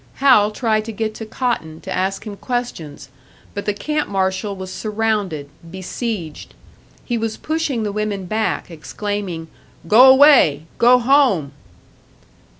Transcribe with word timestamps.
Hal 0.15 0.49
tried 0.49 0.83
to 0.85 0.91
get 0.91 1.13
to 1.13 1.27
Cotton, 1.27 1.79
to 1.81 1.95
ask 1.95 2.25
him 2.25 2.35
questions; 2.35 3.09
but 3.53 3.67
the 3.67 3.73
camp 3.75 4.09
marshal 4.09 4.55
was 4.55 4.73
surrounded, 4.73 5.47
besieged. 5.69 6.55
He 7.05 7.19
was 7.19 7.37
pushing 7.37 7.83
the 7.83 7.91
women 7.91 8.25
back, 8.25 8.71
exclaiming, 8.71 9.47
"Go 9.87 10.09
away! 10.09 10.65
Go 10.79 10.97
home!" 10.97 11.51